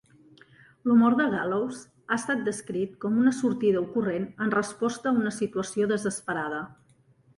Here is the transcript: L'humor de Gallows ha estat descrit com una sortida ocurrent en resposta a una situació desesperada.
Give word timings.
L'humor 0.89 1.15
de 1.17 1.25
Gallows 1.33 1.81
ha 1.97 2.15
estat 2.17 2.41
descrit 2.49 2.95
com 3.05 3.19
una 3.25 3.35
sortida 3.41 3.83
ocurrent 3.83 4.25
en 4.47 4.55
resposta 4.57 5.13
a 5.13 5.19
una 5.23 5.35
situació 5.37 5.91
desesperada. 5.93 6.65